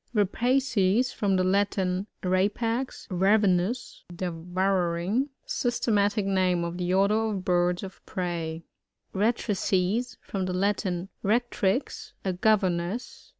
Rapaces.— 0.15 1.13
From 1.13 1.35
the 1.35 1.43
Latin, 1.43 2.07
rapax, 2.23 3.05
ravenous, 3.11 4.03
devouring. 4.11 5.29
Systematic 5.45 6.25
name 6.25 6.63
of 6.63 6.79
the 6.79 6.91
order 6.91 7.25
of 7.29 7.45
birds 7.45 7.83
of 7.83 8.03
prey, 8.07 8.63
Retrices.— 9.13 10.17
From 10.27 10.47
the 10.47 10.53
Latin, 10.53 11.09
rectrix, 11.23 12.13
a 12.25 12.33
governess. 12.33 13.29